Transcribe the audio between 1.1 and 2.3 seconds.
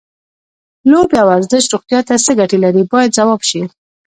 او ورزش روغتیا ته